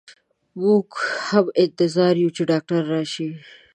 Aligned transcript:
مو 0.59 0.73
ږ 0.91 0.93
هم 1.27 1.45
انتظار 1.63 2.13
يو 2.23 2.29
چي 2.35 2.43
ډاکټر 2.51 2.79
راشئ. 2.93 3.29